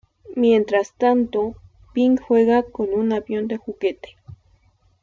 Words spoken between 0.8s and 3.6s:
tanto, Pink juega con un avión de